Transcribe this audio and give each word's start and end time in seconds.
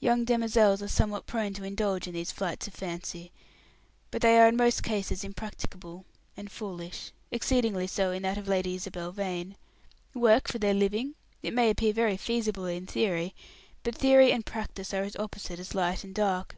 Young 0.00 0.24
demoiselles 0.24 0.82
are 0.82 0.88
somewhat 0.88 1.28
prone 1.28 1.52
to 1.54 1.62
indulge 1.62 2.08
in 2.08 2.14
these 2.14 2.32
flights 2.32 2.66
of 2.66 2.74
fancy; 2.74 3.30
but 4.10 4.20
they 4.20 4.36
are 4.40 4.48
in 4.48 4.56
most 4.56 4.82
cases 4.82 5.22
impracticable 5.22 6.04
and 6.36 6.50
foolish 6.50 7.12
exceedingly 7.30 7.86
so 7.86 8.10
in 8.10 8.24
that 8.24 8.36
of 8.36 8.48
Lady 8.48 8.74
Isabel 8.74 9.12
Vane. 9.12 9.54
Work 10.14 10.48
for 10.48 10.58
their 10.58 10.74
living? 10.74 11.14
It 11.44 11.54
may 11.54 11.70
appear 11.70 11.92
very 11.92 12.16
feasible 12.16 12.64
in 12.66 12.88
theory; 12.88 13.36
but 13.84 13.94
theory 13.94 14.32
and 14.32 14.44
practice 14.44 14.92
are 14.92 15.04
as 15.04 15.14
opposite 15.14 15.60
as 15.60 15.76
light 15.76 16.02
and 16.02 16.12
dark. 16.12 16.56